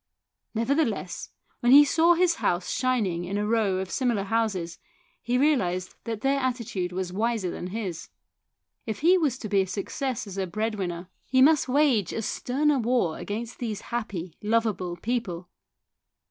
[0.55, 1.29] Nevertheless,
[1.59, 4.79] when he saw his house shining in a row of similar houses,
[5.21, 8.09] he realised that their attitude was wiser than his.
[8.87, 11.81] If he was to be a success as a breadwinner he must THE SOUL OF
[11.81, 15.49] A POLICEMAN 185 wage a sterner war against these happy, lovable people.